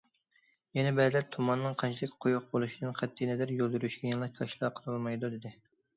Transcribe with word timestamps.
يەنە 0.79 0.93
بەزىلەر 0.99 1.27
تۇماننىڭ 1.35 1.75
قانچىلىك 1.83 2.15
قويۇق 2.25 2.47
بولۇشىدىن 2.55 2.97
قەتئىينەزەر، 3.03 3.53
يول 3.59 3.77
يۈرۈشكە 3.79 4.11
يەنىلا 4.15 4.31
كاشىلا 4.41 4.73
قىلالمايدۇ، 4.81 5.33
دېدى. 5.37 5.55